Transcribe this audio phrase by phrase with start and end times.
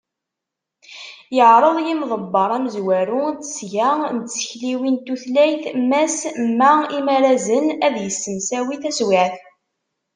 [1.35, 6.17] Yeɛreḍ yimḍebber amezwaru n tesga n tsekliwin d tutlayin Mass
[6.59, 6.59] M.
[6.99, 9.35] Imarazen ad yessemsawi taswiɛt.